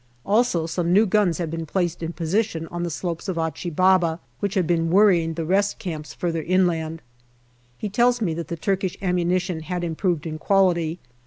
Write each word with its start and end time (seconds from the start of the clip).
Also 0.25 0.65
some 0.65 0.91
new 0.91 1.05
guns 1.05 1.37
have 1.37 1.51
been 1.51 1.67
placed 1.67 2.01
in 2.01 2.11
position 2.11 2.65
on 2.69 2.81
the 2.81 2.89
slopes 2.89 3.27
of 3.29 3.37
Achi 3.37 3.69
Baba, 3.69 4.19
which 4.39 4.55
have 4.55 4.65
been 4.65 4.89
worrying 4.89 5.35
the 5.35 5.45
rest 5.45 5.77
camps 5.77 6.11
further 6.11 6.41
inland. 6.41 7.03
He 7.77 7.87
tells 7.87 8.19
me 8.19 8.33
that 8.33 8.47
the 8.47 8.57
Turkish 8.57 8.97
ammunition 9.03 9.59
had 9.59 9.83
improved 9.83 10.25
in 10.25 10.39
quality. 10.39 10.97